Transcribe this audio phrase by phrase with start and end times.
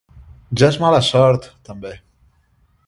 [0.61, 1.95] Ja és mala sort, també!